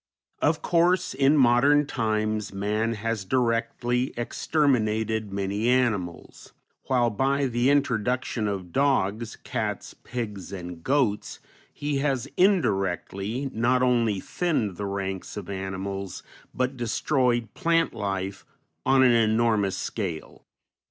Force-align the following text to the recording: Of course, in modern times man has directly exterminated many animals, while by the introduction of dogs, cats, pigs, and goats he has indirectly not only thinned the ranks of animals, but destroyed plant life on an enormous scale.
Of 0.41 0.63
course, 0.63 1.13
in 1.13 1.37
modern 1.37 1.85
times 1.85 2.51
man 2.51 2.95
has 2.95 3.23
directly 3.23 4.15
exterminated 4.17 5.31
many 5.31 5.69
animals, 5.69 6.53
while 6.87 7.11
by 7.11 7.45
the 7.45 7.69
introduction 7.69 8.47
of 8.47 8.71
dogs, 8.73 9.35
cats, 9.35 9.93
pigs, 9.93 10.51
and 10.51 10.83
goats 10.83 11.39
he 11.71 11.99
has 11.99 12.27
indirectly 12.35 13.51
not 13.53 13.83
only 13.83 14.19
thinned 14.19 14.77
the 14.77 14.87
ranks 14.87 15.37
of 15.37 15.51
animals, 15.51 16.23
but 16.51 16.75
destroyed 16.75 17.53
plant 17.53 17.93
life 17.93 18.43
on 18.87 19.03
an 19.03 19.11
enormous 19.11 19.77
scale. 19.77 20.47